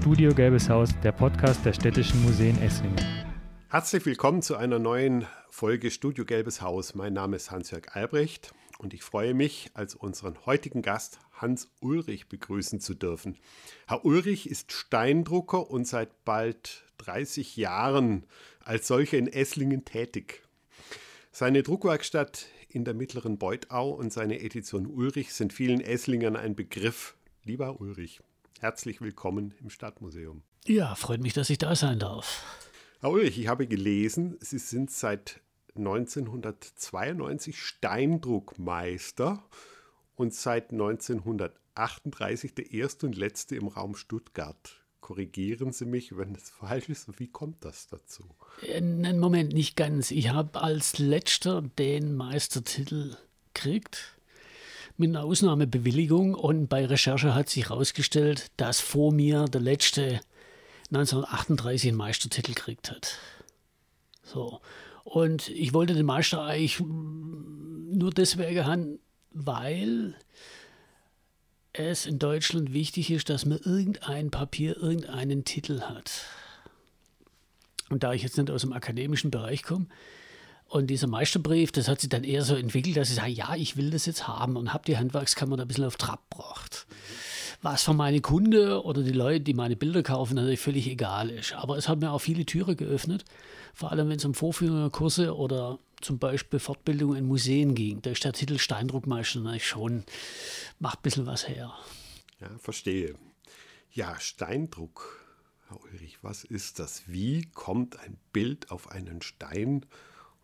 [0.00, 2.96] Studio Gelbes Haus, der Podcast der Städtischen Museen Esslingen.
[3.68, 6.94] Herzlich willkommen zu einer neuen Folge Studio Gelbes Haus.
[6.94, 12.30] Mein Name ist Hans-Jörg Albrecht und ich freue mich, als unseren heutigen Gast Hans Ulrich
[12.30, 13.36] begrüßen zu dürfen.
[13.86, 18.24] Herr Ulrich ist Steindrucker und seit bald 30 Jahren
[18.64, 20.42] als solcher in Esslingen tätig.
[21.30, 27.16] Seine Druckwerkstatt in der mittleren Beutau und seine Edition Ulrich sind vielen Esslingern ein Begriff.
[27.44, 28.22] Lieber Ulrich,
[28.60, 30.42] herzlich willkommen im Stadtmuseum.
[30.66, 32.44] Ja, freut mich, dass ich da sein darf.
[33.00, 35.40] Herr Ulrich, ich habe gelesen, Sie sind seit
[35.76, 39.42] 1992 Steindruckmeister
[40.14, 44.82] und seit 1938 der erste und letzte im Raum Stuttgart.
[45.00, 47.18] Korrigieren Sie mich, wenn das falsch ist.
[47.18, 48.24] Wie kommt das dazu?
[48.70, 50.10] Einen Moment, nicht ganz.
[50.10, 53.16] Ich habe als letzter den Meistertitel
[53.54, 54.19] gekriegt
[54.96, 60.20] mit einer Ausnahmebewilligung und bei Recherche hat sich herausgestellt, dass vor mir der letzte
[60.88, 63.18] 1938 einen Meistertitel gekriegt hat.
[64.24, 64.60] So.
[65.04, 68.98] Und ich wollte den Meister eigentlich nur deswegen haben,
[69.30, 70.16] weil
[71.72, 76.10] es in Deutschland wichtig ist, dass man irgendein Papier, irgendeinen Titel hat.
[77.88, 79.86] Und da ich jetzt nicht aus dem akademischen Bereich komme,
[80.70, 83.76] und dieser Meisterbrief, das hat sich dann eher so entwickelt, dass ich sage, ja, ich
[83.76, 86.86] will das jetzt haben und habe die Handwerkskammer da ein bisschen auf Trab gebracht.
[87.60, 91.54] Was für meine Kunde oder die Leute, die meine Bilder kaufen, natürlich völlig egal ist.
[91.54, 93.24] Aber es hat mir auch viele Türen geöffnet,
[93.74, 98.00] vor allem wenn es um Vorführungen, Kurse oder zum Beispiel Fortbildungen in Museen ging.
[98.00, 100.04] Da ist der Titel Steindruckmeister natürlich schon,
[100.78, 101.74] macht ein bisschen was her.
[102.40, 103.16] Ja, verstehe.
[103.90, 105.26] Ja, Steindruck,
[105.68, 107.02] Herr Ulrich, was ist das?
[107.08, 109.84] Wie kommt ein Bild auf einen Stein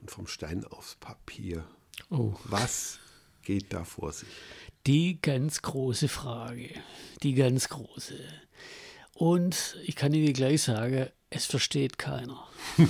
[0.00, 1.64] und vom Stein aufs Papier.
[2.10, 2.34] Oh.
[2.44, 2.98] Was
[3.42, 4.28] geht da vor sich?
[4.86, 6.70] Die ganz große Frage.
[7.22, 8.18] Die ganz große.
[9.14, 12.46] Und ich kann Ihnen gleich sagen, es versteht keiner.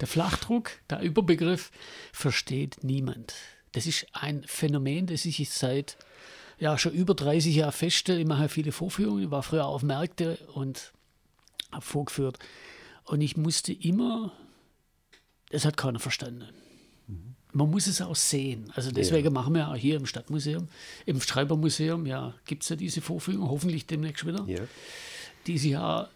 [0.00, 1.70] der Flachdruck, der Überbegriff,
[2.12, 3.34] versteht niemand.
[3.72, 5.96] Das ist ein Phänomen, das ich seit
[6.58, 8.20] ja, schon über 30 Jahren feststelle.
[8.20, 10.92] Ich mache viele Vorführungen, ich war früher auf Märkte und
[11.72, 12.38] habe vorgeführt.
[13.04, 14.32] Und ich musste immer
[15.50, 16.48] das hat keiner verstanden.
[17.52, 18.70] Man muss es auch sehen.
[18.74, 19.30] Also deswegen ja.
[19.30, 20.68] machen wir auch hier im Stadtmuseum,
[21.04, 24.62] im Schreibermuseum, ja, gibt es ja diese Vorführung, hoffentlich demnächst wieder, ja.
[25.46, 26.08] die sich ja,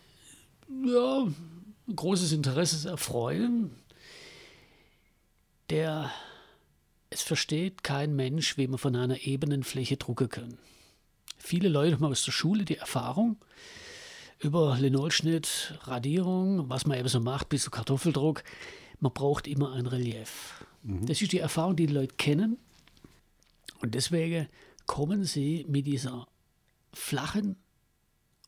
[0.87, 1.27] ja
[1.95, 3.71] großes Interesse erfreuen.
[5.71, 6.11] Der,
[7.11, 10.59] es versteht kein Mensch, wie man von einer ebenen Fläche drucken kann.
[11.37, 13.37] Viele Leute haben aus der Schule die Erfahrung,
[14.39, 18.45] über Linolschnitt, Radierung, was man eben so macht, bis zu Kartoffeldruck,
[19.05, 20.65] man braucht immer ein Relief.
[20.83, 21.07] Mhm.
[21.07, 22.57] Das ist die Erfahrung, die die Leute kennen.
[23.81, 24.49] Und deswegen
[24.87, 26.27] kommen sie mit dieser
[26.95, 27.57] flachen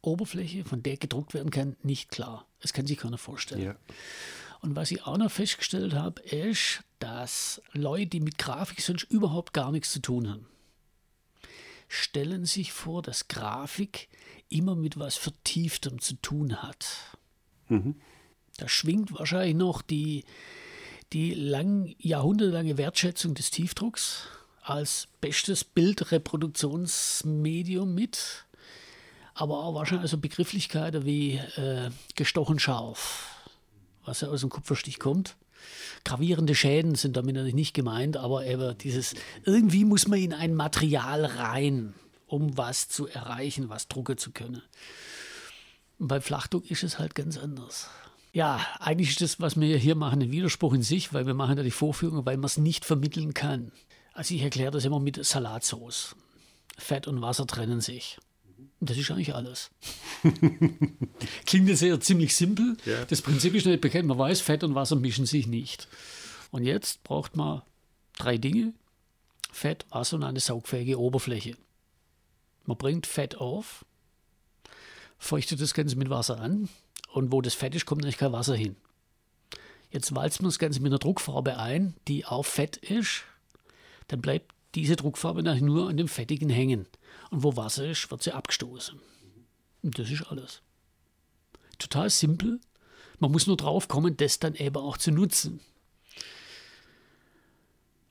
[0.01, 2.47] Oberfläche, von der gedruckt werden kann, nicht klar.
[2.61, 3.63] Das kann sich keiner vorstellen.
[3.63, 3.77] Ja.
[4.63, 9.53] Und was ich auch noch festgestellt habe, ist, dass Leute, die mit Grafik sonst überhaupt
[9.53, 10.47] gar nichts zu tun haben,
[11.89, 14.09] stellen sich vor, dass Grafik
[14.49, 17.19] immer mit was Vertieftem zu tun hat.
[17.69, 17.97] Mhm.
[18.57, 20.25] Da schwingt wahrscheinlich noch die,
[21.13, 24.29] die lang, jahrhundertelange Wertschätzung des Tiefdrucks
[24.63, 28.47] als bestes Bildreproduktionsmedium mit,
[29.35, 33.31] aber auch wahrscheinlich so Begrifflichkeiten wie äh, gestochen scharf,
[34.05, 35.37] was ja aus dem Kupferstich kommt.
[36.05, 40.55] Gravierende Schäden sind damit natürlich nicht gemeint, aber eben dieses, irgendwie muss man in ein
[40.55, 41.95] Material rein,
[42.27, 44.63] um was zu erreichen, was drucken zu können.
[45.99, 47.89] Und bei Flachdruck ist es halt ganz anders.
[48.37, 51.57] Ja, eigentlich ist das, was wir hier machen, ein Widerspruch in sich, weil wir machen
[51.57, 53.73] ja die Vorführung, weil man es nicht vermitteln kann.
[54.13, 56.15] Also ich erkläre das immer mit Salatsauce.
[56.77, 58.19] Fett und Wasser trennen sich.
[58.79, 59.71] Das ist eigentlich alles.
[61.47, 62.77] Klingt jetzt sehr ziemlich simpel.
[62.85, 63.07] Ja.
[63.07, 64.05] Das Prinzip ist nicht bekannt.
[64.05, 65.89] Man weiß, Fett und Wasser mischen sich nicht.
[66.51, 67.63] Und jetzt braucht man
[68.19, 68.75] drei Dinge.
[69.51, 71.57] Fett, Wasser und eine saugfähige Oberfläche.
[72.67, 73.87] Man bringt Fett auf,
[75.17, 76.69] feuchtet das Ganze mit Wasser an,
[77.17, 78.77] und wo das fett ist, kommt natürlich kein Wasser hin.
[79.91, 83.23] Jetzt walzt man das Ganze mit einer Druckfarbe ein, die auch fett ist.
[84.09, 86.85] Dann bleibt diese Druckfarbe natürlich nur an dem Fettigen hängen.
[87.31, 89.01] Und wo Wasser ist, wird sie abgestoßen.
[89.83, 90.61] Und das ist alles.
[91.79, 92.61] Total simpel.
[93.19, 95.61] Man muss nur drauf kommen, das dann eben auch zu nutzen.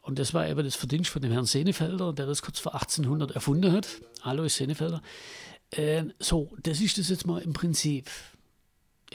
[0.01, 3.33] Und das war eben das Verdienst von dem Herrn Senefelder, der das kurz vor 1800
[3.33, 3.87] erfunden hat.
[4.23, 5.03] Alois Senefelder.
[5.69, 8.09] Äh, so, das ist das jetzt mal im Prinzip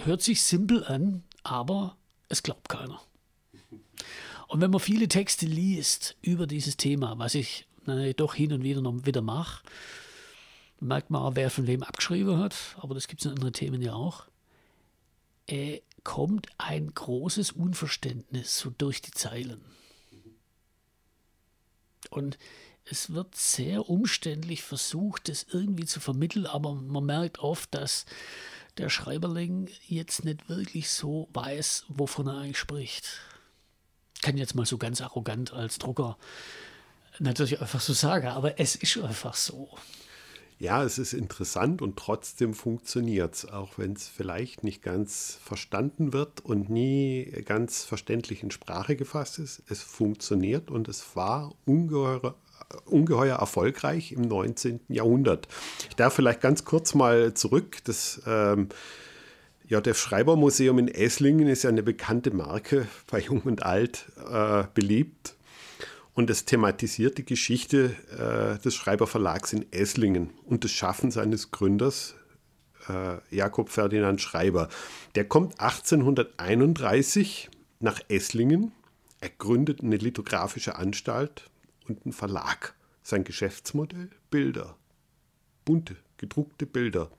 [0.04, 1.96] hört sich simpel an, aber
[2.28, 3.00] es glaubt keiner.
[4.48, 8.62] Und wenn man viele Texte liest über dieses Thema, was ich na, doch hin und
[8.62, 9.62] wieder noch wieder mache,
[10.80, 13.82] merkt man auch, wer von wem abgeschrieben hat, aber das gibt es in anderen Themen
[13.82, 14.24] ja auch.
[15.46, 19.60] Äh, kommt ein großes Unverständnis so durch die Zeilen.
[22.08, 22.38] Und
[22.84, 28.06] es wird sehr umständlich versucht, das irgendwie zu vermitteln, aber man merkt oft, dass
[28.80, 33.20] der Schreiberling jetzt nicht wirklich so weiß, wovon er eigentlich spricht.
[34.16, 36.16] Ich kann jetzt mal so ganz arrogant als Drucker
[37.20, 39.68] natürlich einfach so sagen, aber es ist einfach so.
[40.58, 46.12] Ja, es ist interessant und trotzdem funktioniert es, auch wenn es vielleicht nicht ganz verstanden
[46.12, 49.62] wird und nie ganz verständlich in Sprache gefasst ist.
[49.68, 52.34] Es funktioniert und es war ungeheuer,
[52.84, 54.80] ungeheuer erfolgreich im 19.
[54.88, 55.48] Jahrhundert.
[55.88, 57.78] Ich darf vielleicht ganz kurz mal zurück.
[57.84, 58.68] Das ähm,
[59.68, 64.64] JF Schreiber Museum in Esslingen ist ja eine bekannte Marke bei Jung und Alt äh,
[64.74, 65.36] beliebt
[66.14, 72.14] und es thematisiert die Geschichte äh, des Schreiberverlags in Esslingen und das Schaffen seines Gründers,
[72.88, 74.68] äh, Jakob Ferdinand Schreiber.
[75.14, 78.72] Der kommt 1831 nach Esslingen.
[79.20, 81.50] Er gründet eine lithografische Anstalt
[81.88, 82.74] und einen Verlag.
[83.02, 84.10] Sein Geschäftsmodell?
[84.30, 84.76] Bilder.
[85.64, 87.10] Bunte, gedruckte Bilder.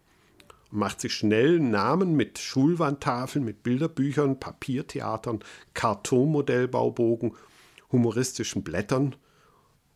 [0.72, 5.40] Und macht sich schnell Namen mit Schulwandtafeln, mit Bilderbüchern, Papiertheatern,
[5.74, 7.34] Kartonmodellbaubogen
[7.92, 9.16] humoristischen Blättern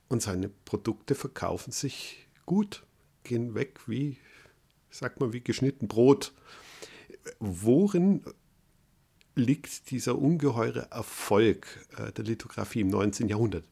[0.10, 2.84] und seine Produkte verkaufen sich gut,
[3.24, 4.18] gehen weg wie,
[4.90, 6.34] sagt man, wie geschnitten Brot.
[7.40, 8.24] Worin
[9.36, 13.28] liegt dieser ungeheure Erfolg äh, der Lithografie im 19.
[13.28, 13.66] Jahrhundert?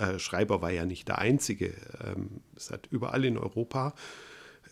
[0.00, 1.74] Äh, Schreiber war ja nicht der Einzige.
[2.02, 3.94] Ähm, es hat überall in Europa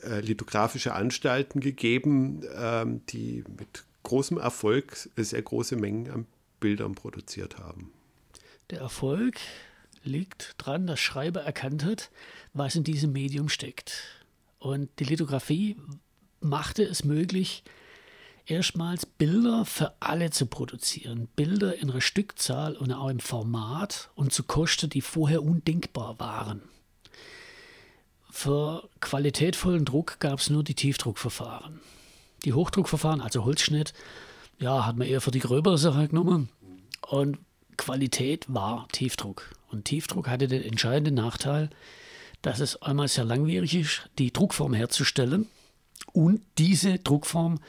[0.03, 6.27] äh, lithografische Anstalten gegeben, ähm, die mit großem Erfolg sehr große Mengen an
[6.61, 7.93] Bildern produziert haben.
[8.71, 9.37] Der Erfolg
[10.03, 12.11] liegt daran, dass Schreiber erkannt hat,
[12.55, 14.05] was in diesem Medium steckt.
[14.59, 15.77] Und die Lithografie
[16.41, 17.63] machte es möglich,
[18.51, 21.29] erstmals Bilder für alle zu produzieren.
[21.37, 26.63] Bilder in einer Stückzahl und auch im Format und zu Kosten, die vorher undenkbar waren.
[28.31, 31.81] Für qualitätvollen Druck gab es nur die Tiefdruckverfahren.
[32.45, 33.93] Die Hochdruckverfahren, also Holzschnitt,
[34.59, 36.49] ja, hat man eher für die gröbere Sache genommen.
[37.07, 37.39] Und
[37.77, 39.51] Qualität war Tiefdruck.
[39.71, 41.71] Und Tiefdruck hatte den entscheidenden Nachteil,
[42.43, 45.49] dass es einmal sehr langwierig ist, die Druckform herzustellen
[46.19, 47.61] und diese Druckform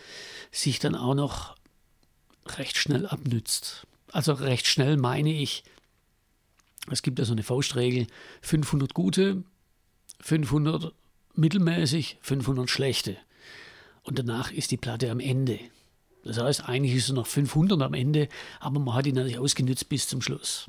[0.51, 1.55] sich dann auch noch
[2.57, 3.85] recht schnell abnützt.
[4.11, 5.63] Also recht schnell meine ich,
[6.89, 8.07] es gibt ja so eine Faustregel,
[8.41, 9.43] 500 gute,
[10.21, 10.91] 500
[11.35, 13.17] mittelmäßig, 500 schlechte.
[14.01, 15.59] Und danach ist die Platte am Ende.
[16.23, 18.29] Das heißt, eigentlich ist es noch 500 am Ende,
[18.59, 20.65] aber man hat ihn natürlich ausgenutzt bis zum Schluss.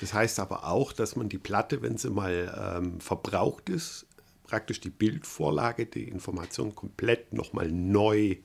[0.00, 4.05] Das heißt aber auch, dass man die Platte, wenn sie mal ähm, verbraucht ist,
[4.46, 8.36] praktisch die Bildvorlage, die Information komplett nochmal neu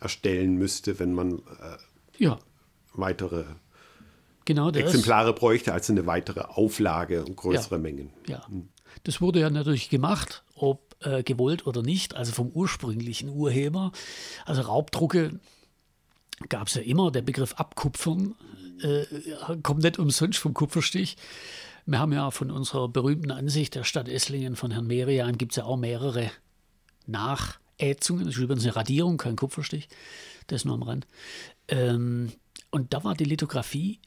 [0.00, 1.76] erstellen müsste, wenn man äh,
[2.18, 2.38] ja.
[2.92, 3.44] weitere
[4.44, 7.80] genau Exemplare bräuchte, also eine weitere Auflage und größere ja.
[7.80, 8.10] Mengen.
[8.26, 8.68] Ja, hm.
[9.04, 13.92] das wurde ja natürlich gemacht, ob äh, gewollt oder nicht, also vom ursprünglichen Urheber.
[14.46, 15.38] Also Raubdrucke
[16.48, 18.34] gab es ja immer, der Begriff Abkupfern
[18.80, 19.04] äh,
[19.62, 21.16] kommt nicht umsonst vom Kupferstich.
[21.88, 25.56] Wir haben ja von unserer berühmten Ansicht der Stadt Esslingen von Herrn Merian gibt es
[25.56, 26.30] ja auch mehrere
[27.06, 28.26] Nachätzungen.
[28.26, 29.88] Das ist übrigens eine Radierung, kein Kupferstich.
[30.48, 31.06] Das nur am Rand.
[31.68, 32.30] Ähm,
[32.70, 34.00] und da war die Lithografie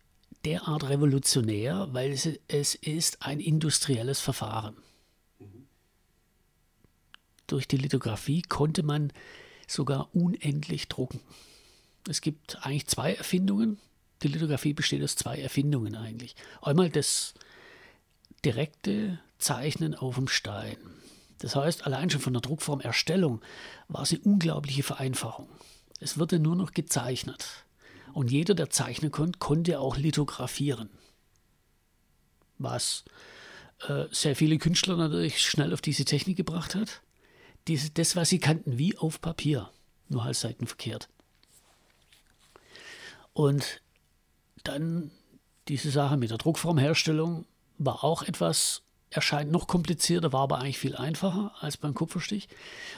[0.46, 4.76] derart revolutionär, weil es, es ist ein industrielles Verfahren.
[7.48, 9.12] Durch die Lithografie konnte man
[9.66, 11.20] sogar unendlich drucken.
[12.08, 13.80] Es gibt eigentlich zwei Erfindungen.
[14.22, 16.36] Die Lithografie besteht aus zwei Erfindungen eigentlich.
[16.62, 17.34] Einmal das
[18.46, 20.78] direkte Zeichnen auf dem Stein.
[21.40, 23.42] Das heißt, allein schon von der Druckformerstellung
[23.88, 25.50] war es eine unglaubliche Vereinfachung.
[26.00, 27.66] Es wurde nur noch gezeichnet.
[28.14, 30.90] Und jeder, der zeichnen konnte, konnte auch lithografieren.
[32.58, 33.06] Was
[33.88, 37.02] äh, sehr viele Künstler natürlich schnell auf diese Technik gebracht hat.
[37.68, 39.70] Diese, das, was sie kannten, wie auf Papier,
[40.10, 41.10] nur halt seitenverkehrt.
[43.34, 43.82] Und
[44.64, 45.12] dann
[45.68, 47.46] diese Sache mit der Druckformherstellung
[47.86, 52.48] war auch etwas, erscheint noch komplizierter, war aber eigentlich viel einfacher als beim Kupferstich.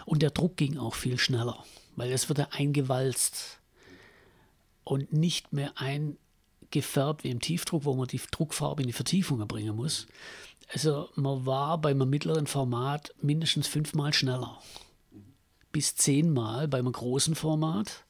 [0.05, 1.63] Und der Druck ging auch viel schneller,
[1.95, 3.59] weil es wurde eingewalzt
[4.83, 9.75] und nicht mehr eingefärbt wie im Tiefdruck, wo man die Druckfarbe in die Vertiefung bringen
[9.75, 10.07] muss.
[10.73, 14.59] Also man war beim mittleren Format mindestens fünfmal schneller.
[15.71, 18.03] Bis zehnmal beim großen Format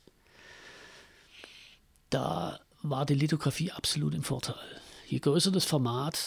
[2.14, 4.56] da war die Lithografie absolut im Vorteil.
[5.08, 6.20] Je größer das Format,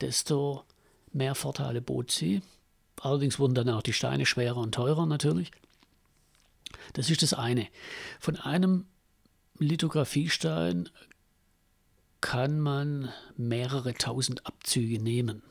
[0.00, 0.64] desto
[1.12, 2.42] mehr Vorteile bot sie.
[3.00, 5.50] Allerdings wurden dann auch die Steine schwerer und teurer natürlich.
[6.92, 7.68] Das ist das eine.
[8.20, 8.86] Von einem
[9.58, 10.88] Lithografiestein
[12.20, 15.42] kann man mehrere tausend Abzüge nehmen.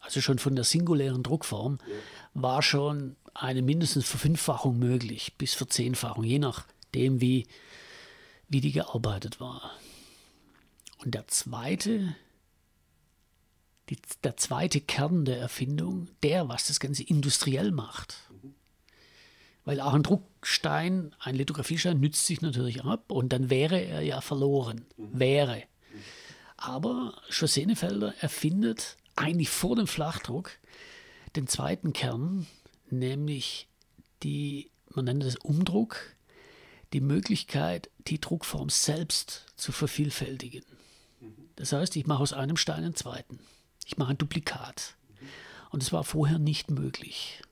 [0.00, 1.78] Also schon von der singulären Druckform
[2.34, 7.46] war schon eine mindestens Verfünffachung möglich, bis Verzehnfachung, je nachdem, wie,
[8.48, 9.72] wie die gearbeitet war.
[10.98, 12.14] Und der zweite,
[13.90, 18.16] die, der zweite Kern der Erfindung, der, was das Ganze industriell macht,
[19.64, 24.20] weil auch ein Druckstein, ein Lithografiestein nützt sich natürlich ab und dann wäre er ja
[24.20, 24.84] verloren.
[24.96, 25.18] Mhm.
[25.18, 25.62] Wäre.
[26.56, 30.50] Aber Schosenefelder erfindet eigentlich vor dem Flachdruck
[31.36, 32.46] den zweiten Kern,
[32.90, 33.68] nämlich
[34.22, 36.14] die, man nennt es Umdruck,
[36.92, 40.64] die Möglichkeit, die Druckform selbst zu vervielfältigen.
[41.56, 43.38] Das heißt, ich mache aus einem Stein einen zweiten.
[43.84, 44.94] Ich mache ein Duplikat.
[45.70, 47.42] Und es war vorher nicht möglich.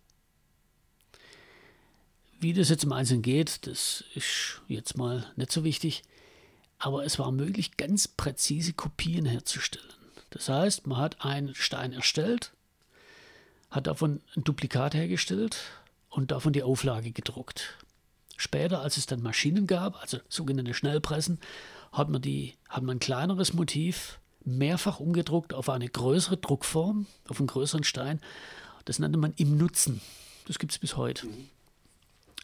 [2.41, 6.03] Wie das jetzt im Einzelnen geht, das ist jetzt mal nicht so wichtig.
[6.79, 9.87] Aber es war möglich, ganz präzise Kopien herzustellen.
[10.31, 12.53] Das heißt, man hat einen Stein erstellt,
[13.71, 15.57] hat davon ein Duplikat hergestellt
[16.09, 17.79] und davon die Auflage gedruckt.
[18.37, 21.39] Später, als es dann Maschinen gab, also sogenannte Schnellpressen,
[21.93, 27.39] hat man, die, hat man ein kleineres Motiv mehrfach umgedruckt auf eine größere Druckform, auf
[27.39, 28.21] einen größeren Stein.
[28.85, 30.01] Das nannte man im Nutzen.
[30.47, 31.27] Das gibt es bis heute.
[31.27, 31.49] Mhm.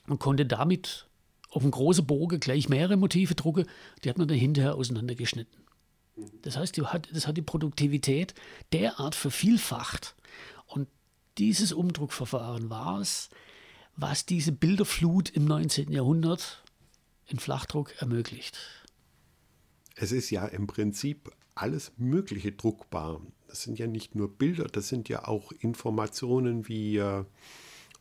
[0.06, 1.06] Man konnte damit
[1.50, 3.66] auf einen großen Bogen gleich mehrere Motive drucken,
[4.02, 5.64] die hat man dann hinterher auseinandergeschnitten.
[6.42, 8.34] Das heißt, hat, das hat die Produktivität
[8.72, 10.16] derart vervielfacht.
[10.66, 10.88] Und
[11.38, 13.30] dieses Umdruckverfahren war es,
[13.96, 15.92] was diese Bilderflut im 19.
[15.92, 16.62] Jahrhundert
[17.26, 18.58] in Flachdruck ermöglicht.
[19.94, 23.20] Es ist ja im Prinzip alles Mögliche druckbar.
[23.48, 27.24] Das sind ja nicht nur Bilder, das sind ja auch Informationen wie äh,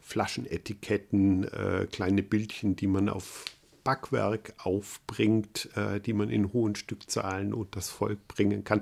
[0.02, 3.46] Flaschenetiketten, äh, kleine Bildchen, die man auf
[3.84, 8.82] Backwerk aufbringt, äh, die man in hohen Stückzahlen und das Volk bringen kann.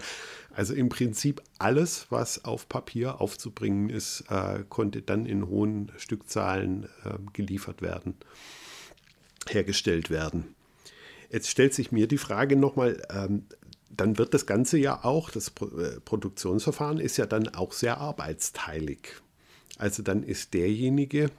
[0.52, 6.86] Also im Prinzip alles, was auf Papier aufzubringen ist, äh, konnte dann in hohen Stückzahlen
[7.04, 8.16] äh, geliefert werden,
[9.48, 10.56] hergestellt werden.
[11.32, 13.46] Jetzt stellt sich mir die Frage nochmal, ähm,
[13.90, 19.10] dann wird das Ganze ja auch, das äh, Produktionsverfahren ist ja dann auch sehr arbeitsteilig.
[19.78, 21.32] Also dann ist derjenige,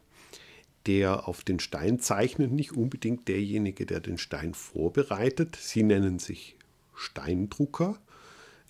[0.87, 5.57] der auf den Stein zeichnet, nicht unbedingt derjenige, der den Stein vorbereitet.
[5.57, 6.57] Sie nennen sich
[6.95, 7.99] Steindrucker,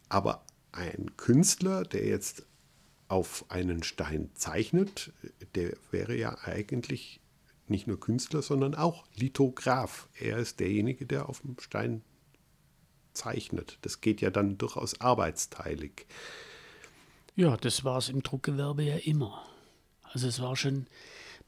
[0.09, 2.45] aber ein Künstler, der jetzt
[3.09, 5.13] auf einen Stein zeichnet,
[5.55, 7.21] der wäre ja eigentlich
[7.69, 10.09] nicht nur Künstler, sondern auch Lithograph.
[10.19, 12.03] Er ist derjenige, der auf dem Stein
[13.17, 13.79] zeichnet.
[13.83, 16.07] Das geht ja dann durchaus arbeitsteilig.
[17.35, 19.43] Ja, das war es im Druckgewerbe ja immer.
[20.03, 20.87] Also es war schon,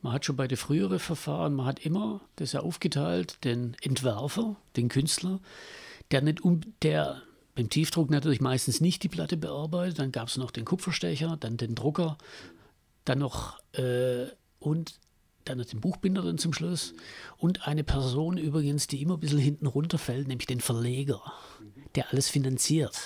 [0.03, 4.57] man hat schon bei den früheren Verfahren, man hat immer das ja aufgeteilt, den Entwerfer,
[4.77, 5.41] den Künstler,
[6.11, 7.23] der nicht um, der
[7.55, 11.57] beim Tiefdruck natürlich meistens nicht die Platte bearbeitet, dann gab es noch den Kupferstecher, dann
[11.57, 12.17] den Drucker,
[13.05, 14.27] dann noch äh,
[14.61, 15.01] und
[15.49, 16.95] dann den Buchbinder dann zum Schluss
[17.37, 21.21] und eine Person übrigens, die immer ein bisschen hinten runterfällt, nämlich den Verleger,
[21.95, 22.97] der alles finanziert.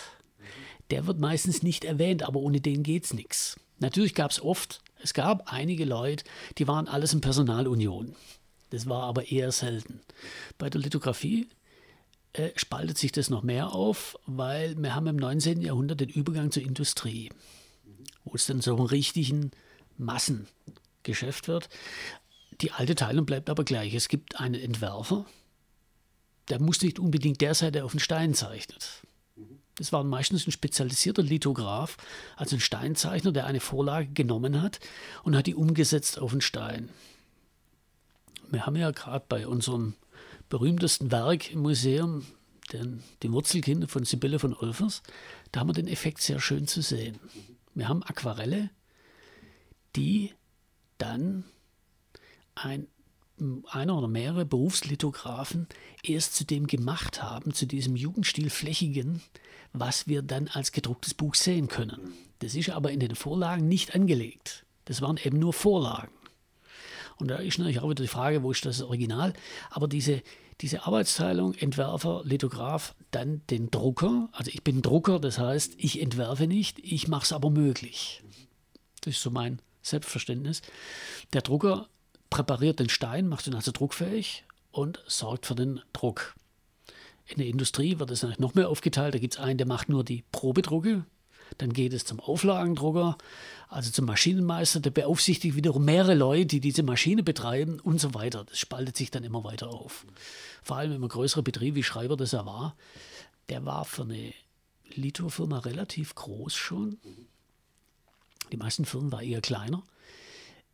[0.91, 3.57] Der wird meistens nicht erwähnt, aber ohne den geht es nichts.
[3.79, 6.25] Natürlich gab es oft, es gab einige Leute,
[6.59, 8.15] die waren alles in Personalunion.
[8.71, 10.01] Das war aber eher selten.
[10.59, 11.49] Bei der Lithografie
[12.33, 15.61] äh, spaltet sich das noch mehr auf, weil wir haben im 19.
[15.61, 17.31] Jahrhundert den Übergang zur Industrie,
[18.25, 19.51] wo es dann so einen richtigen
[19.99, 21.69] Massengeschäft wird.
[22.63, 23.93] Die alte Teilung bleibt aber gleich.
[23.95, 25.27] Es gibt einen Entwerfer,
[26.49, 29.03] der muss nicht unbedingt der sein, der auf den Stein zeichnet.
[29.77, 31.97] Das war meistens ein spezialisierter Lithograph,
[32.37, 34.81] also ein Steinzeichner, der eine Vorlage genommen hat
[35.25, 36.89] und hat die umgesetzt auf den Stein.
[38.51, 39.95] Wir haben ja gerade bei unserem
[40.49, 42.27] berühmtesten Werk im Museum,
[42.73, 45.03] den, die Wurzelkinder von Sibylle von Olfers,
[45.51, 47.19] da haben wir den Effekt sehr schön zu sehen.
[47.75, 48.71] Wir haben Aquarelle,
[49.97, 50.35] die
[50.99, 51.45] dann
[52.55, 52.87] ein
[53.71, 55.67] einer oder mehrere Berufslithografen
[56.03, 59.23] erst zu dem gemacht haben, zu diesem Jugendstil Flächigen,
[59.73, 62.13] was wir dann als gedrucktes Buch sehen können.
[62.39, 64.65] Das ist aber in den Vorlagen nicht angelegt.
[64.85, 66.13] Das waren eben nur Vorlagen.
[67.19, 69.33] Und da ist natürlich auch wieder die Frage, wo ist das Original?
[69.71, 70.23] Aber diese,
[70.61, 74.29] diese Arbeitsteilung, Entwerfer, Lithograf, dann den Drucker.
[74.33, 78.23] Also ich bin Drucker, das heißt, ich entwerfe nicht, ich mache es aber möglich.
[79.03, 80.63] Das ist so mein Selbstverständnis.
[81.33, 81.89] Der Drucker
[82.33, 86.35] präpariert den Stein, macht ihn also druckfähig und sorgt für den Druck.
[87.27, 89.15] In der Industrie wird es noch mehr aufgeteilt.
[89.15, 91.05] Da gibt es einen, der macht nur die Probedrucke.
[91.59, 93.19] Dann geht es zum Auflagendrucker,
[93.69, 98.45] also zum Maschinenmeister, der beaufsichtigt wiederum mehrere Leute, die diese Maschine betreiben und so weiter.
[98.45, 100.07] Das spaltet sich dann immer weiter auf.
[100.63, 102.75] Vor allem wenn man größere Betrieb, wie Schreiber das er war,
[103.51, 104.33] der war für eine
[104.95, 106.99] Lithofirma relativ groß schon.
[108.51, 109.83] Die meisten Firmen waren eher kleiner.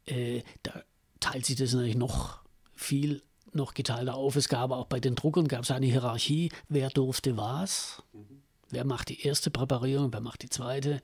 [0.07, 0.85] Äh, da
[1.21, 2.41] teilt sich das natürlich noch
[2.75, 3.23] viel
[3.53, 4.37] noch geteilter auf.
[4.37, 8.43] Es gab auch bei den Druckern gab es eine Hierarchie, wer durfte was, mhm.
[8.71, 11.01] wer macht die erste Präparierung, wer macht die zweite.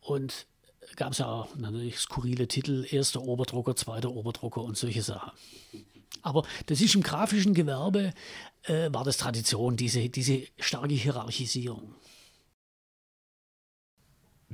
[0.00, 0.46] Und
[0.96, 5.32] gab es auch natürlich skurrile Titel, erster Oberdrucker, zweiter Oberdrucker und solche Sachen.
[6.22, 8.12] Aber das ist im grafischen Gewerbe,
[8.64, 11.94] äh, war das Tradition, diese, diese starke Hierarchisierung.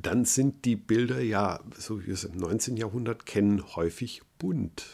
[0.00, 2.76] Dann sind die Bilder ja, so wie wir es im 19.
[2.76, 4.84] Jahrhundert kennen, häufig bunt.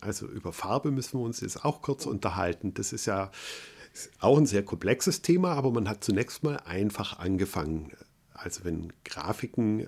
[0.00, 2.72] Also über Farbe müssen wir uns jetzt auch kurz unterhalten.
[2.72, 3.30] Das ist ja
[4.20, 7.92] auch ein sehr komplexes Thema, aber man hat zunächst mal einfach angefangen.
[8.32, 9.86] Also wenn Grafiken äh,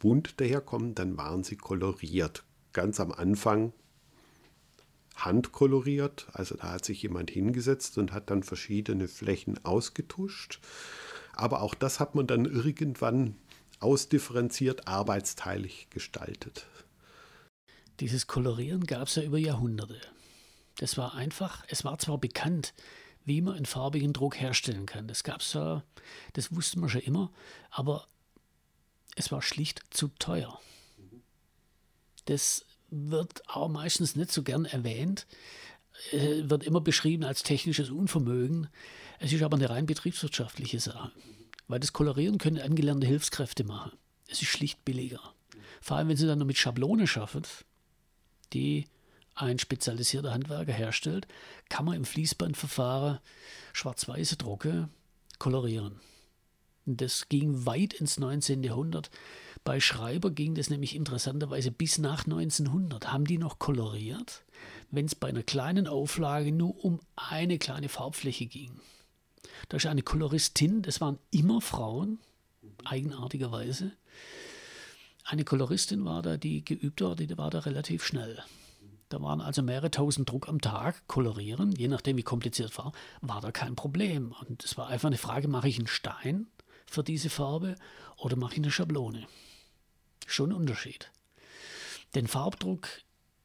[0.00, 2.44] bunt daherkommen, dann waren sie koloriert.
[2.72, 3.72] Ganz am Anfang
[5.14, 6.26] handkoloriert.
[6.32, 10.60] Also da hat sich jemand hingesetzt und hat dann verschiedene Flächen ausgetuscht.
[11.34, 13.36] Aber auch das hat man dann irgendwann
[13.80, 16.66] ausdifferenziert, arbeitsteilig gestaltet.
[18.00, 20.00] Dieses Kolorieren gab es ja über Jahrhunderte.
[20.78, 22.72] Das war einfach, es war zwar bekannt,
[23.24, 25.06] wie man einen farbigen Druck herstellen kann.
[25.06, 25.84] Das gab es ja,
[26.32, 27.30] das wusste man schon immer,
[27.70, 28.06] aber
[29.16, 30.58] es war schlicht zu teuer.
[32.24, 35.26] Das wird auch meistens nicht so gern erwähnt,
[36.12, 38.68] äh, wird immer beschrieben als technisches Unvermögen.
[39.18, 41.12] Es ist aber eine rein betriebswirtschaftliche Sache,
[41.70, 43.92] weil das Kolorieren können angelernte Hilfskräfte machen.
[44.28, 45.20] Es ist schlicht billiger.
[45.80, 47.42] Vor allem, wenn sie dann noch mit Schablone schaffen,
[48.52, 48.86] die
[49.36, 51.28] ein spezialisierter Handwerker herstellt,
[51.68, 53.20] kann man im Fließbandverfahren
[53.72, 54.88] schwarz-weiße Drucke
[55.38, 56.00] kolorieren.
[56.86, 58.64] Das ging weit ins 19.
[58.64, 59.10] Jahrhundert.
[59.62, 63.12] Bei Schreiber ging das nämlich interessanterweise bis nach 1900.
[63.12, 64.44] Haben die noch koloriert,
[64.90, 68.80] wenn es bei einer kleinen Auflage nur um eine kleine Farbfläche ging.
[69.68, 72.18] Da ist eine Koloristin, das waren immer Frauen,
[72.84, 73.92] eigenartigerweise.
[75.24, 78.42] Eine Koloristin war da, die geübt war, die war da relativ schnell.
[79.10, 83.40] Da waren also mehrere tausend Druck am Tag, kolorieren, je nachdem wie kompliziert war, war
[83.40, 84.32] da kein Problem.
[84.40, 86.46] Und es war einfach eine Frage, mache ich einen Stein
[86.86, 87.74] für diese Farbe
[88.16, 89.26] oder mache ich eine Schablone?
[90.26, 91.10] Schon ein Unterschied.
[92.14, 92.88] Den Farbdruck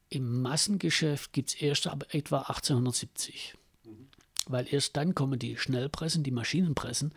[0.08, 3.54] im Massengeschäft gibt es erst ab etwa 1870.
[3.84, 4.08] Mhm.
[4.46, 7.12] Weil erst dann kommen die Schnellpressen, die Maschinenpressen,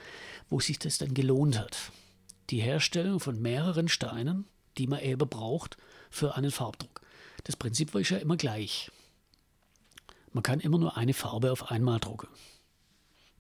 [0.50, 1.92] wo sich das dann gelohnt hat.
[2.50, 4.46] Die Herstellung von mehreren Steinen,
[4.78, 5.78] die man eben braucht
[6.10, 7.02] für einen Farbdruck.
[7.44, 8.92] Das Prinzip war ja immer gleich.
[10.34, 12.28] Man kann immer nur eine Farbe auf einmal drucken.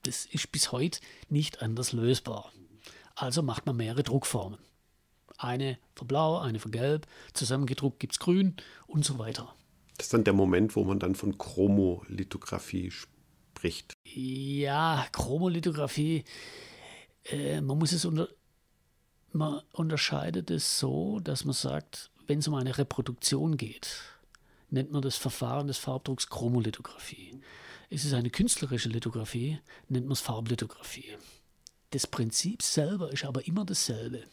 [0.03, 0.99] Das ist bis heute
[1.29, 2.51] nicht anders lösbar.
[3.15, 4.59] Also macht man mehrere Druckformen.
[5.37, 8.55] Eine für Blau, eine für Gelb, zusammengedruckt gibt es Grün
[8.87, 9.53] und so weiter.
[9.97, 13.18] Das ist dann der Moment, wo man dann von Chromolithografie spricht.
[14.05, 16.23] Ja, Chromolithografie,
[17.25, 18.29] äh, man muss es unter,
[19.31, 24.01] man unterscheidet es so, dass man sagt, wenn es um eine Reproduktion geht,
[24.69, 27.39] nennt man das Verfahren des Farbdrucks Chromolithografie.
[27.89, 31.17] Ist es eine künstlerische Lithografie, nennt man es Farblithografie.
[31.91, 34.23] Das Prinzip selber ist aber immer dasselbe.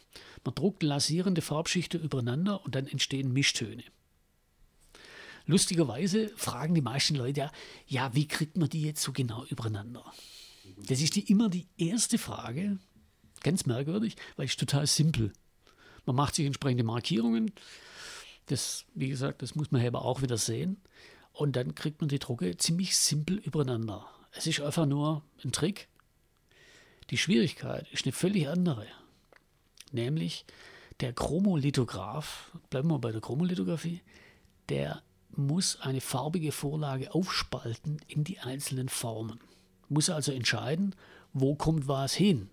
[0.44, 3.82] Man druckt lasierende Farbschichten übereinander und dann entstehen Mischtöne.
[5.46, 7.52] Lustigerweise fragen die meisten Leute ja,
[7.86, 10.04] ja, wie kriegt man die jetzt so genau übereinander?
[10.88, 12.78] Das ist die, immer die erste Frage,
[13.42, 15.32] ganz merkwürdig, weil es total simpel.
[16.04, 17.52] Man macht sich entsprechende Markierungen,
[18.46, 20.80] das, wie gesagt, das muss man aber auch wieder sehen.
[21.32, 24.06] Und dann kriegt man die Drucke ziemlich simpel übereinander.
[24.32, 25.88] Es ist einfach nur ein Trick.
[27.10, 28.86] Die Schwierigkeit ist eine völlig andere.
[29.92, 30.44] Nämlich
[31.00, 34.00] der Chromolithograph, bleiben wir bei der Chromolithografie,
[34.68, 39.40] der muss eine farbige Vorlage aufspalten in die einzelnen Formen.
[39.88, 40.94] Muss also entscheiden,
[41.32, 42.48] wo kommt was hin.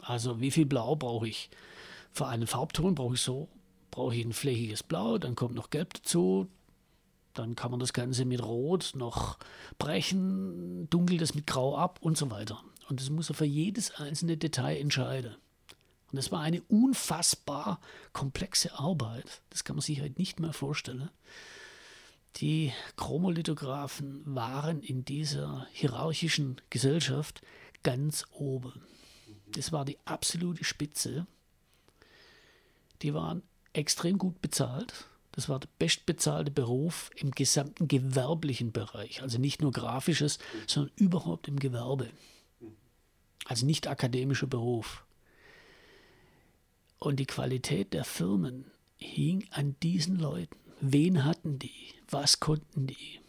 [0.00, 1.50] Also wie viel Blau brauche ich?
[2.10, 3.48] Für einen Farbton brauche ich so
[3.92, 6.48] brauche ich ein flächiges Blau, dann kommt noch Gelb dazu,
[7.34, 9.38] dann kann man das Ganze mit Rot noch
[9.78, 12.60] brechen, dunkelt es mit Grau ab und so weiter.
[12.88, 15.36] Und das muss er für jedes einzelne Detail entscheiden.
[16.10, 17.80] Und das war eine unfassbar
[18.12, 19.40] komplexe Arbeit.
[19.50, 21.08] Das kann man sich halt nicht mehr vorstellen.
[22.36, 27.42] Die Chromolithographen waren in dieser hierarchischen Gesellschaft
[27.82, 28.82] ganz oben.
[29.52, 31.26] Das war die absolute Spitze.
[33.02, 33.42] Die waren
[33.72, 35.06] extrem gut bezahlt.
[35.32, 39.22] Das war der bestbezahlte Beruf im gesamten gewerblichen Bereich.
[39.22, 42.10] Also nicht nur grafisches, sondern überhaupt im Gewerbe.
[43.46, 45.04] Also nicht akademischer Beruf.
[46.98, 50.61] Und die Qualität der Firmen hing an diesen Leuten.
[50.84, 51.94] Wen hatten die?
[52.10, 53.20] Was konnten die?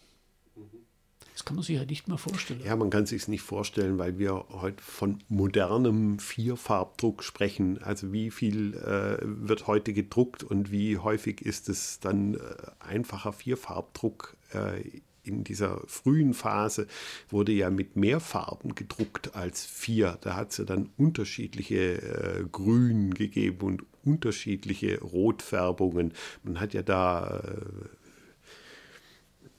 [1.34, 2.62] Das kann man sich ja nicht mehr vorstellen.
[2.66, 7.82] Ja, man kann sich es nicht vorstellen, weil wir heute von modernem Vierfarbdruck sprechen.
[7.84, 12.40] Also wie viel äh, wird heute gedruckt und wie häufig ist es dann äh,
[12.80, 16.88] einfacher Vierfarbdruck äh, in dieser frühen Phase
[17.30, 20.18] wurde ja mit mehr Farben gedruckt als vier.
[20.22, 26.14] Da hat es ja dann unterschiedliche äh, Grün gegeben und unterschiedliche Rotfärbungen.
[26.44, 27.62] Man hat ja da, äh,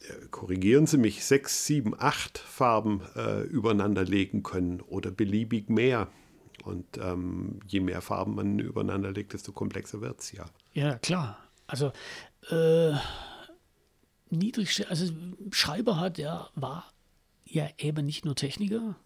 [0.06, 6.08] äh, korrigieren Sie mich, sechs, sieben, acht Farben äh, übereinander legen können oder beliebig mehr.
[6.64, 10.46] Und ähm, je mehr Farben man übereinander legt, desto komplexer wird es ja.
[10.72, 11.38] Ja, klar.
[11.66, 11.92] Also
[12.50, 12.92] äh,
[14.38, 15.12] niedrigste, also
[15.50, 16.92] Schreiber hat, der war
[17.44, 18.96] ja eben nicht nur Techniker,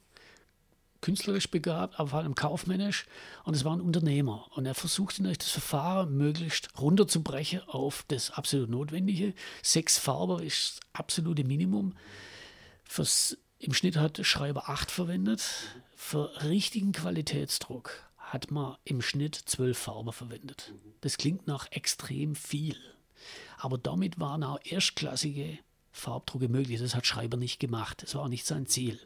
[1.01, 3.07] künstlerisch begabt, aber vor allem kaufmännisch
[3.45, 4.47] und es war ein Unternehmer.
[4.57, 9.35] Und er versuchte natürlich das Verfahren möglichst runterzubrechen auf das absolut Notwendige.
[9.63, 11.95] Sechs Farbe ist das absolute Minimum.
[12.85, 15.45] Fürs, Im Schnitt hat Schreiber acht verwendet.
[15.95, 20.73] Für richtigen Qualitätsdruck hat man im Schnitt zwölf Farben verwendet.
[21.01, 22.77] Das klingt nach extrem viel.
[23.59, 25.59] Aber damit waren auch erstklassige
[25.91, 26.81] Farbdrucke möglich.
[26.81, 28.03] Das hat Schreiber nicht gemacht.
[28.03, 28.99] Das war auch nicht sein Ziel.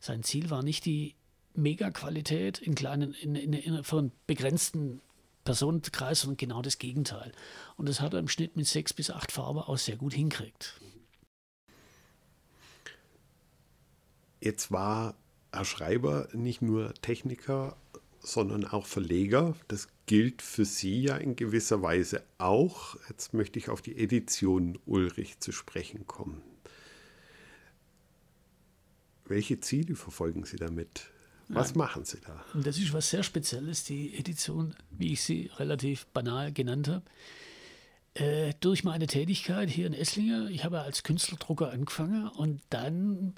[0.00, 1.14] Sein Ziel war nicht die
[1.54, 5.00] Megaqualität in kleinen, in, in, in, für einen begrenzten
[5.44, 7.32] Personenkreis, sondern genau das Gegenteil.
[7.76, 10.80] Und das hat er im Schnitt mit sechs bis acht Farben auch sehr gut hinkriegt.
[14.40, 15.14] Jetzt war
[15.52, 17.76] Herr Schreiber nicht nur Techniker,
[18.20, 19.54] sondern auch Verleger.
[19.68, 22.96] Das gilt für Sie ja in gewisser Weise auch.
[23.08, 26.42] Jetzt möchte ich auf die Edition Ulrich zu sprechen kommen.
[29.26, 31.10] Welche Ziele verfolgen Sie damit?
[31.48, 31.78] Was Nein.
[31.78, 32.44] machen Sie da?
[32.54, 37.02] Das ist was sehr Spezielles, die Edition, wie ich sie relativ banal genannt habe.
[38.14, 43.34] Äh, durch meine Tätigkeit hier in Esslingen, ich habe als Künstlerdrucker angefangen und dann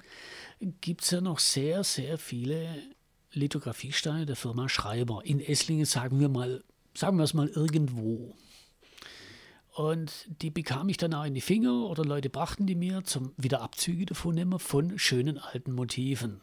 [0.81, 2.81] gibt es ja noch sehr, sehr viele
[3.33, 5.21] Lithografiesteine der Firma Schreiber.
[5.23, 6.63] In Esslingen sagen wir mal,
[6.93, 8.35] sagen wir es mal irgendwo.
[9.73, 13.31] Und die bekam ich dann auch in die Finger oder Leute brachten die mir zum
[13.37, 16.41] Wiederabzüge davon nehmen von schönen alten Motiven.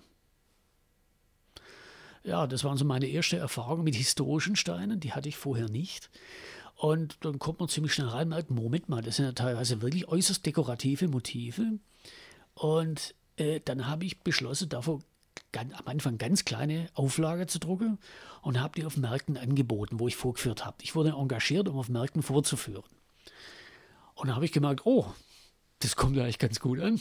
[2.25, 6.11] Ja, das waren so meine erste Erfahrungen mit historischen Steinen, die hatte ich vorher nicht.
[6.77, 9.83] Und dann kommt man ziemlich schnell rein und merkt, Moment mal, das sind ja teilweise
[9.83, 11.79] wirklich äußerst dekorative Motive.
[12.55, 15.03] Und äh, dann habe ich beschlossen, davon
[15.53, 17.99] ganz, am Anfang ganz kleine Auflage zu drucken
[18.43, 20.77] und habe die auf Märkten angeboten, wo ich vorgeführt habe.
[20.83, 22.85] Ich wurde engagiert, um auf Märkten vorzuführen.
[24.15, 25.07] Und da habe ich gemerkt, oh,
[25.81, 27.01] das kommt ja eigentlich ganz gut an.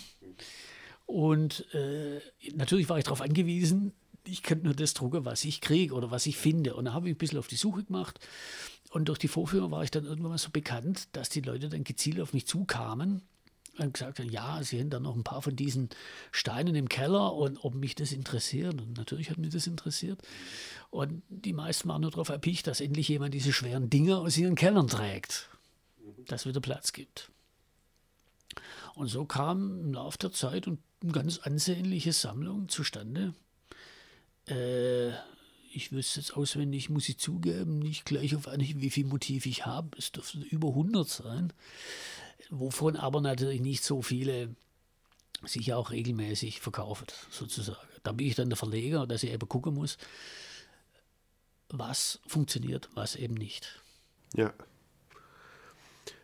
[1.05, 2.19] Und äh,
[2.53, 3.93] natürlich war ich darauf angewiesen,
[4.27, 6.75] ich könnte nur das drucken, was ich kriege oder was ich finde.
[6.75, 8.19] Und da habe ich ein bisschen auf die Suche gemacht.
[8.91, 11.83] Und durch die Vorführung war ich dann irgendwann mal so bekannt, dass die Leute dann
[11.83, 13.21] gezielt auf mich zukamen
[13.79, 15.89] und gesagt haben, ja, sie haben da noch ein paar von diesen
[16.31, 18.81] Steinen im Keller und ob mich das interessiert.
[18.81, 20.21] Und natürlich hat mich das interessiert.
[20.89, 24.55] Und die meisten waren nur darauf erpicht, dass endlich jemand diese schweren Dinge aus ihren
[24.55, 25.49] Kellern trägt,
[26.27, 27.29] dass wieder Platz gibt.
[28.95, 30.77] Und so kam im Laufe der Zeit eine
[31.11, 33.33] ganz ansehnliche Sammlung zustande.
[34.47, 35.09] Äh,
[35.71, 39.67] ich wüsste jetzt auswendig, muss ich zugeben, nicht gleich auf Anhieb, wie viel Motiv ich
[39.67, 39.95] habe.
[39.97, 41.53] Es dürften über 100 sein
[42.49, 44.55] wovon aber natürlich nicht so viele
[45.43, 47.77] sich auch regelmäßig verkaufen, sozusagen.
[48.03, 49.97] Da bin ich dann der Verleger, dass ich eben gucken muss,
[51.69, 53.81] was funktioniert, was eben nicht.
[54.33, 54.53] Ja.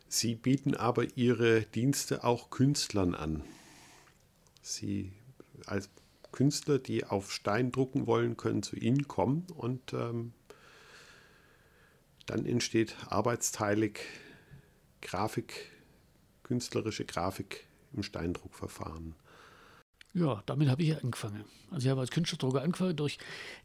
[0.07, 3.43] Sie bieten aber Ihre Dienste auch Künstlern an.
[4.61, 5.11] Sie
[5.65, 5.89] als
[6.31, 10.33] Künstler, die auf Stein drucken wollen, können zu Ihnen kommen und ähm,
[12.25, 13.99] dann entsteht arbeitsteilig
[15.01, 15.69] Grafik,
[16.43, 19.15] künstlerische Grafik im Steindruckverfahren.
[20.13, 21.43] Ja, damit habe ich angefangen.
[21.71, 23.17] Also ich habe als Künstlerdrucker angefangen durch,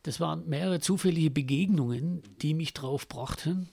[0.04, 3.68] das waren mehrere zufällige Begegnungen, die mich drauf brachten.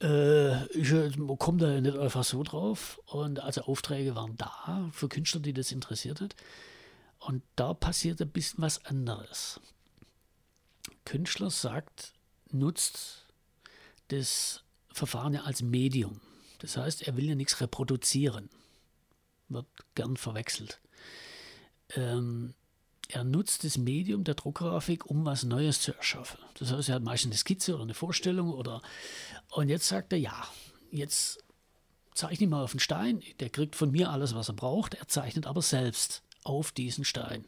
[0.00, 3.00] Äh, ich man kommt da nicht einfach so drauf.
[3.06, 6.36] Und also Aufträge waren da für Künstler, die das interessiert hat.
[7.18, 9.60] Und da passiert ein bisschen was anderes.
[11.04, 12.12] Künstler sagt,
[12.52, 13.26] nutzt
[14.08, 16.20] das Verfahren ja als Medium.
[16.58, 18.48] Das heißt, er will ja nichts reproduzieren.
[19.48, 20.80] Wird gern verwechselt.
[21.94, 22.54] Ähm,
[23.08, 26.40] er nutzt das Medium der Druckgrafik, um was Neues zu erschaffen.
[26.58, 28.82] Das heißt, er hat meistens eine Skizze oder eine Vorstellung oder
[29.50, 30.48] und jetzt sagt er, ja,
[30.90, 31.38] jetzt
[32.14, 35.06] zeichne ich mal auf den Stein, der kriegt von mir alles, was er braucht, er
[35.06, 37.44] zeichnet aber selbst auf diesen Stein.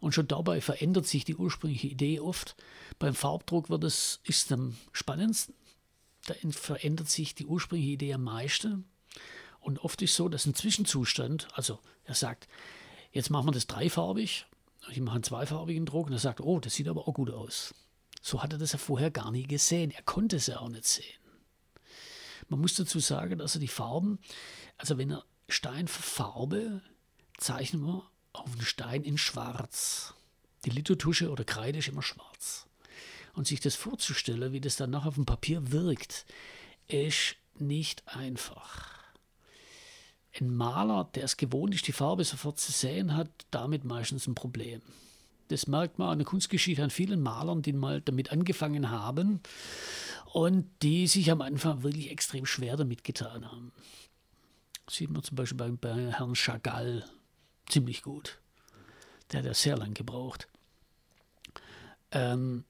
[0.00, 2.56] Und schon dabei verändert sich die ursprüngliche Idee oft.
[2.98, 5.54] Beim Farbdruck wird es, ist es am spannendsten.
[6.28, 8.84] Da verändert sich die ursprüngliche Idee am meisten.
[9.60, 12.48] Und oft ist so, dass ein Zwischenzustand, also er sagt,
[13.12, 14.46] jetzt machen wir das dreifarbig,
[14.90, 17.74] ich mache einen zweifarbigen Druck und er sagt, oh, das sieht aber auch gut aus.
[18.22, 19.90] So hat er das ja vorher gar nie gesehen.
[19.90, 21.04] Er konnte es ja auch nicht sehen.
[22.48, 24.18] Man muss dazu sagen, dass er die Farben,
[24.76, 26.82] also wenn er Stein verfarbe,
[27.38, 30.14] zeichnen wir auf den Stein in schwarz.
[30.64, 32.67] Die Lithotusche oder Kreide ist immer schwarz.
[33.38, 36.26] Und sich das vorzustellen, wie das dann noch auf dem Papier wirkt,
[36.88, 38.98] ist nicht einfach.
[40.40, 44.34] Ein Maler, der es gewohnt ist, die Farbe sofort zu sehen, hat damit meistens ein
[44.34, 44.82] Problem.
[45.50, 49.40] Das merkt man an der Kunstgeschichte an vielen Malern, die mal damit angefangen haben
[50.32, 53.70] und die sich am Anfang wirklich extrem schwer damit getan haben.
[54.86, 57.04] Das sieht man zum Beispiel bei, bei Herrn Chagall
[57.68, 58.40] ziemlich gut.
[59.30, 60.48] Der hat ja sehr lang gebraucht.
[62.10, 62.64] Ähm,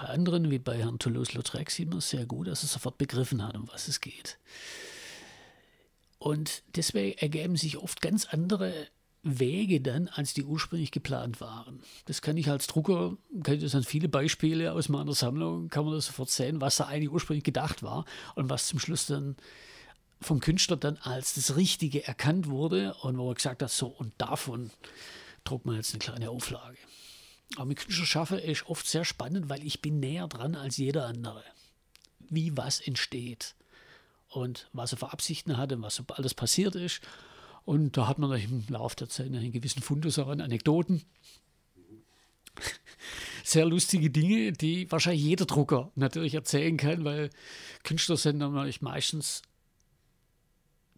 [0.00, 3.54] bei anderen, wie bei Herrn Toulouse-Lautrec, sieht man sehr gut, dass er sofort begriffen hat,
[3.54, 4.38] um was es geht.
[6.18, 8.72] Und deswegen ergeben sich oft ganz andere
[9.22, 11.82] Wege dann, als die ursprünglich geplant waren.
[12.06, 15.84] Das kann ich als Drucker, kann ich das an viele Beispiele aus meiner Sammlung, kann
[15.84, 19.36] man das sofort sehen, was da eigentlich ursprünglich gedacht war und was zum Schluss dann
[20.22, 24.14] vom Künstler dann als das Richtige erkannt wurde und wo er gesagt hat, so und
[24.16, 24.70] davon
[25.44, 26.78] drucken wir jetzt eine kleine Auflage.
[27.56, 31.06] Aber mit Künstler schaffe ist oft sehr spannend, weil ich bin näher dran als jeder
[31.06, 31.42] andere.
[32.28, 33.54] Wie was entsteht
[34.28, 37.00] und was er für Absichten hatte, was alles passiert ist.
[37.64, 41.02] Und da hat man im Laufe der Zeit einen gewissen Fundus auch an Anekdoten.
[43.44, 47.30] Sehr lustige Dinge, die wahrscheinlich jeder Drucker natürlich erzählen kann, weil
[47.82, 49.42] Künstler sind natürlich meistens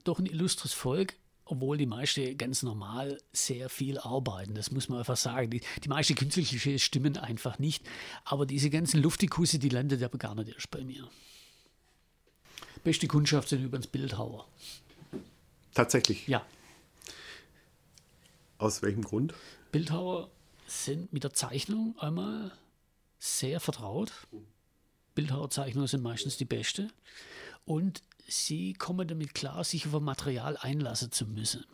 [0.05, 1.15] doch ein illustres Volk,
[1.53, 4.55] obwohl die meisten ganz normal sehr viel arbeiten.
[4.55, 5.51] Das muss man einfach sagen.
[5.51, 7.87] Die, die meisten künstlichen stimmen einfach nicht.
[8.25, 11.07] Aber diese ganzen Luftikusse, die landet aber gar nicht erst bei mir.
[12.85, 14.49] Beste Kundschaft sind übrigens Bildhauer.
[15.75, 16.27] Tatsächlich?
[16.27, 16.43] Ja.
[18.57, 19.35] Aus welchem Grund?
[19.73, 20.31] Bildhauer
[20.67, 22.51] sind mit der Zeichnung einmal
[23.19, 24.11] sehr vertraut.
[25.15, 26.89] Bildhauerzeichnungen sind meistens die beste.
[27.67, 31.65] Und sie kommen damit klar, sich auf ein Material einlassen zu müssen.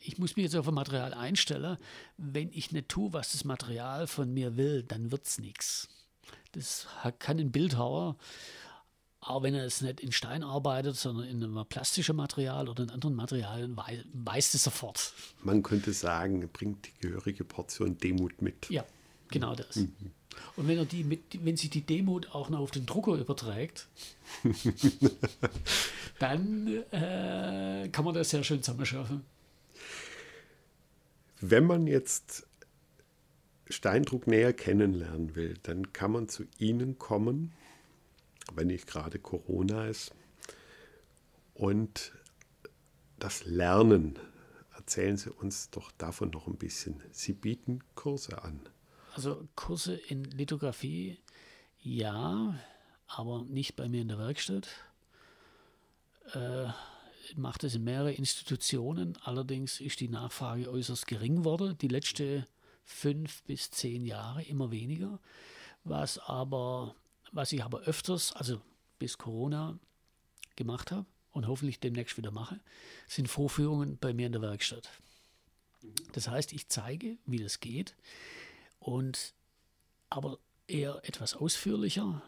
[0.00, 1.76] Ich muss mich jetzt auf ein Material einstellen.
[2.16, 5.88] Wenn ich nicht tue, was das Material von mir will, dann wird es nichts.
[6.52, 6.86] Das
[7.18, 8.16] kann ein Bildhauer,
[9.20, 12.90] auch wenn er es nicht in Stein arbeitet, sondern in einem plastischen Material oder in
[12.90, 15.12] anderen Materialien, weiß es sofort.
[15.42, 18.70] Man könnte sagen, er bringt die gehörige Portion Demut mit.
[18.70, 18.84] Ja,
[19.28, 19.76] genau das.
[19.76, 20.12] Mhm.
[20.56, 23.88] Und wenn er die mit, wenn sich die Demut auch noch auf den Drucker überträgt,
[26.18, 29.24] dann äh, kann man das sehr schön zusammenschaffen.
[31.40, 32.46] Wenn man jetzt
[33.70, 37.52] Steindruck näher kennenlernen will, dann kann man zu Ihnen kommen,
[38.54, 40.12] wenn nicht gerade Corona ist.
[41.54, 42.12] Und
[43.18, 44.18] das Lernen,
[44.74, 47.02] erzählen Sie uns doch davon noch ein bisschen.
[47.12, 48.60] Sie bieten Kurse an.
[49.18, 51.18] Also Kurse in Lithografie,
[51.82, 52.54] ja,
[53.08, 54.68] aber nicht bei mir in der Werkstatt.
[56.34, 56.68] Äh,
[57.34, 59.18] macht es in mehrere Institutionen.
[59.24, 61.76] Allerdings ist die Nachfrage äußerst gering geworden.
[61.78, 62.46] Die letzte
[62.84, 65.18] fünf bis zehn Jahre, immer weniger.
[65.82, 66.94] Was aber,
[67.32, 68.60] was ich aber öfters, also
[69.00, 69.80] bis Corona
[70.54, 72.60] gemacht habe und hoffentlich demnächst wieder mache,
[73.08, 74.88] sind Vorführungen bei mir in der Werkstatt.
[76.12, 77.96] Das heißt, ich zeige, wie das geht
[78.80, 79.34] und
[80.10, 82.22] aber eher etwas ausführlicher,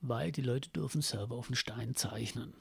[0.00, 2.54] weil die Leute dürfen selber auf den Stein zeichnen.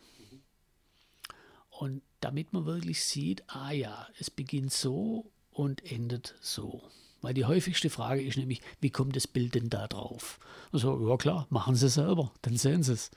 [1.69, 6.81] Und damit man wirklich sieht, ah ja, es beginnt so und endet so.
[7.21, 10.39] Weil die häufigste Frage ist nämlich, wie kommt das Bild denn da drauf?
[10.71, 13.11] Also, ja klar, machen Sie selber, dann sehen Sie es.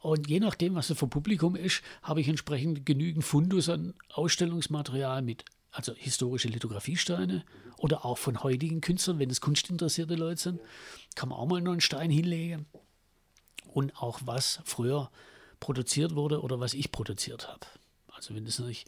[0.00, 5.22] Und je nachdem, was es für Publikum ist, habe ich entsprechend genügend Fundus an Ausstellungsmaterial
[5.22, 5.44] mit,
[5.76, 7.44] also historische Lithografiesteine
[7.76, 10.60] oder auch von heutigen Künstlern, wenn es kunstinteressierte Leute sind,
[11.14, 12.66] kann man auch mal noch einen Stein hinlegen.
[13.66, 15.10] Und auch was früher
[15.60, 17.66] produziert wurde oder was ich produziert habe.
[18.14, 18.86] Also wenn es natürlich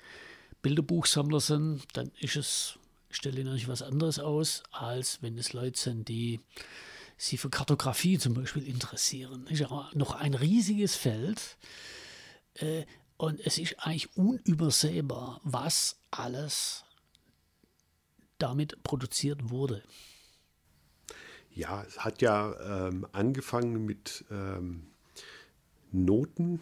[0.62, 2.78] Bilderbuchsammler sind, dann ist es
[3.10, 6.40] stelle natürlich was anderes aus, als wenn es Leute sind, die
[7.16, 9.46] sich für Kartografie zum Beispiel interessieren.
[9.48, 11.56] Ist ja noch ein riesiges Feld.
[12.54, 12.84] Äh,
[13.18, 16.84] und es ist eigentlich unübersehbar, was alles
[18.38, 19.82] damit produziert wurde.
[21.50, 24.86] Ja, es hat ja ähm, angefangen mit ähm,
[25.90, 26.60] Noten,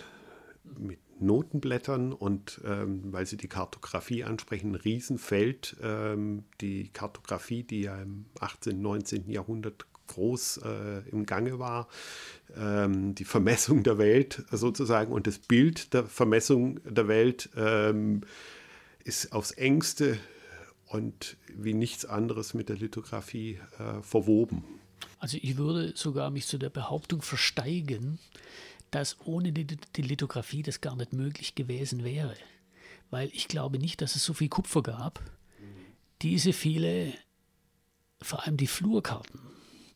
[0.79, 5.77] mit Notenblättern und ähm, weil Sie die Kartografie ansprechen, ein Riesenfeld.
[5.83, 9.31] Ähm, die Kartografie, die ja im 18., 19.
[9.31, 11.89] Jahrhundert groß äh, im Gange war,
[12.57, 18.23] ähm, die Vermessung der Welt sozusagen und das Bild der Vermessung der Welt ähm,
[19.05, 20.19] ist aufs engste
[20.87, 24.65] und wie nichts anderes mit der Lithografie äh, verwoben.
[25.19, 28.19] Also ich würde sogar mich zu der Behauptung versteigen,
[28.91, 32.35] dass ohne die, die Lithografie das gar nicht möglich gewesen wäre.
[33.11, 35.23] Weil ich glaube nicht, dass es so viel Kupfer gab.
[36.23, 37.13] Diese viele,
[38.23, 39.41] vor allem die Flurkarten,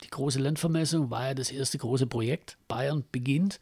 [0.03, 2.57] die große Landvermessung war ja das erste große Projekt.
[2.69, 3.61] Bayern beginnt.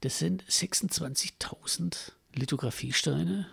[0.00, 3.48] Das sind 26.000 Lithografiesteine,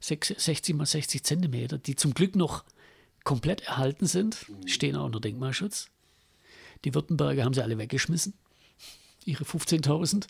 [0.00, 2.64] 60 mal 60 Zentimeter, die zum Glück noch
[3.24, 5.88] komplett erhalten sind, stehen auch unter Denkmalschutz.
[6.84, 8.34] Die Württemberger haben sie alle weggeschmissen,
[9.24, 10.26] ihre 15.000.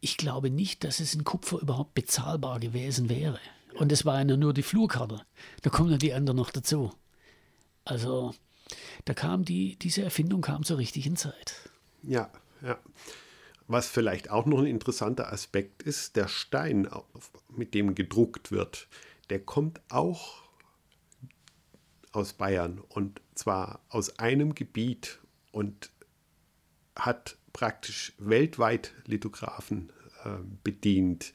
[0.00, 3.40] Ich glaube nicht, dass es in Kupfer überhaupt bezahlbar gewesen wäre.
[3.74, 5.22] Und es war ja nur die Flurkarte.
[5.62, 6.92] Da kommen ja die anderen noch dazu.
[7.84, 8.34] Also
[9.04, 11.70] da kam die, diese Erfindung kam zur richtigen Zeit.
[12.02, 12.30] Ja,
[12.62, 12.78] ja.
[13.68, 16.88] Was vielleicht auch noch ein interessanter Aspekt ist, der Stein,
[17.48, 18.86] mit dem gedruckt wird,
[19.28, 20.42] der kommt auch
[22.12, 25.18] aus Bayern und zwar aus einem Gebiet
[25.50, 25.90] und
[26.94, 29.92] hat praktisch weltweit Lithografen
[30.24, 30.28] äh,
[30.62, 31.32] bedient.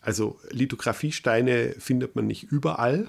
[0.00, 3.08] Also Lithografiesteine findet man nicht überall,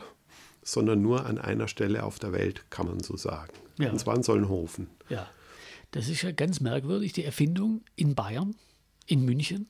[0.72, 3.52] sondern nur an einer Stelle auf der Welt, kann man so sagen.
[3.78, 3.92] Ja.
[3.92, 4.88] Und zwar in Sollenhofen.
[5.10, 5.30] Ja,
[5.92, 8.56] das ist ja ganz merkwürdig, die Erfindung in Bayern,
[9.06, 9.68] in München,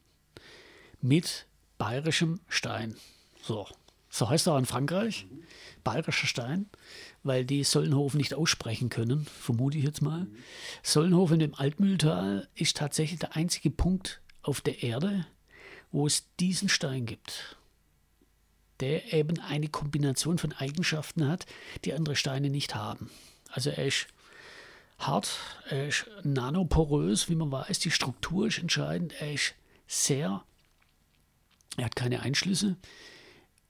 [1.02, 1.48] mit
[1.80, 2.96] bayerischem Stein.
[3.42, 3.68] So,
[4.10, 5.26] so heißt er auch in Frankreich,
[5.84, 6.70] bayerischer Stein,
[7.24, 10.28] weil die Sollenhofen nicht aussprechen können, vermute ich jetzt mal.
[10.84, 15.26] Sollenhofen im Altmühltal ist tatsächlich der einzige Punkt auf der Erde,
[15.92, 17.58] wo es diesen Stein gibt
[18.82, 21.46] der eben eine Kombination von Eigenschaften hat,
[21.86, 23.10] die andere Steine nicht haben.
[23.50, 24.08] Also er ist
[24.98, 25.38] hart,
[25.70, 29.54] er ist nanoporös, wie man weiß, die Struktur ist entscheidend, er ist
[29.88, 30.44] sehr,
[31.78, 32.76] er hat keine Einschlüsse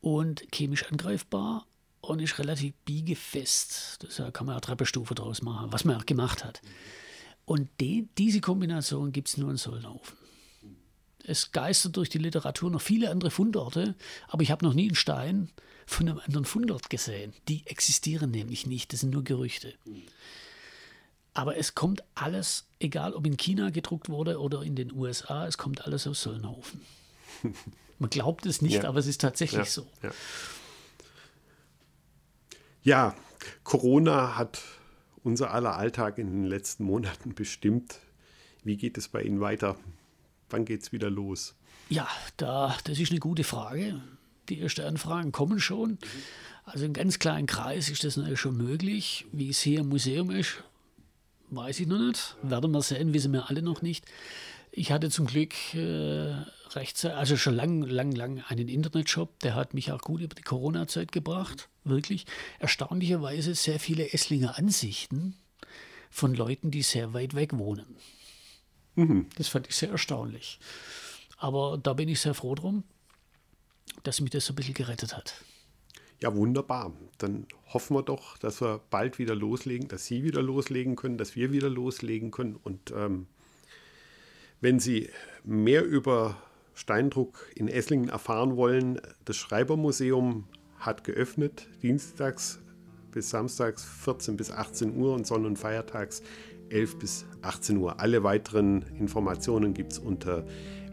[0.02, 1.66] und chemisch angreifbar
[2.02, 4.08] und ist relativ biegefest.
[4.18, 6.62] Da kann man eine Treppenstufe draus machen, was man auch gemacht hat.
[7.46, 10.18] Und die, diese Kombination gibt es nur in Solnhofen.
[11.26, 13.96] Es geistert durch die Literatur noch viele andere Fundorte,
[14.28, 15.50] aber ich habe noch nie einen Stein
[15.86, 17.34] von einem anderen Fundort gesehen.
[17.48, 19.74] Die existieren nämlich nicht, das sind nur Gerüchte.
[21.34, 25.58] Aber es kommt alles, egal ob in China gedruckt wurde oder in den USA, es
[25.58, 26.82] kommt alles aus Solnhofen.
[28.00, 28.90] Man glaubt es nicht, ja.
[28.90, 29.66] aber es ist tatsächlich ja.
[29.66, 29.88] so.
[30.02, 30.12] Ja.
[32.84, 33.16] ja,
[33.64, 34.62] Corona hat
[35.24, 38.00] unser aller Alltag in den letzten Monaten bestimmt.
[38.64, 39.78] Wie geht es bei Ihnen weiter?
[40.52, 41.56] Wann geht es wieder los?
[41.90, 44.02] Ja, da, das ist eine gute Frage.
[44.50, 45.98] Die ersten Anfragen kommen schon.
[46.66, 49.26] Also in ganz kleinen Kreis ist das natürlich schon möglich.
[49.32, 50.64] Wie es hier im Museum ist,
[51.50, 52.36] weiß ich noch nicht.
[52.44, 54.06] Werden wir sehen, wissen wir alle noch nicht.
[54.72, 56.34] Ich hatte zum Glück äh,
[56.76, 60.44] rechtzeitig, also schon lang, lang, lang einen Internetshop, der hat mich auch gut über die
[60.44, 61.68] Corona-Zeit gebracht.
[61.84, 62.26] Wirklich.
[62.60, 65.36] Erstaunlicherweise sehr viele Esslinger Ansichten
[66.10, 67.98] von Leuten, die sehr weit weg wohnen.
[68.96, 69.28] Mhm.
[69.36, 70.60] Das fand ich sehr erstaunlich.
[71.38, 72.84] Aber da bin ich sehr froh drum,
[74.04, 75.44] dass mich das so ein bisschen gerettet hat.
[76.22, 76.94] Ja, wunderbar.
[77.18, 81.36] Dann hoffen wir doch, dass wir bald wieder loslegen, dass Sie wieder loslegen können, dass
[81.36, 82.56] wir wieder loslegen können.
[82.56, 83.26] Und ähm,
[84.60, 85.10] wenn Sie
[85.44, 86.38] mehr über
[86.76, 92.60] Steindruck in Esslingen erfahren wollen, das Schreibermuseum hat geöffnet, dienstags
[93.12, 96.22] bis samstags 14 bis 18 Uhr und Sonn- und Feiertags
[96.72, 98.00] 11 bis 18 Uhr.
[98.00, 100.46] Alle weiteren Informationen gibt es unter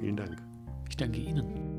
[0.00, 0.42] Vielen Dank.
[0.88, 1.69] Ich danke Ihnen.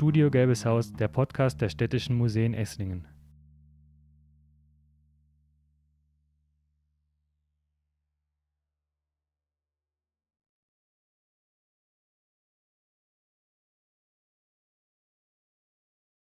[0.00, 3.06] Studio Gelbes Haus, der Podcast der Städtischen Museen Esslingen.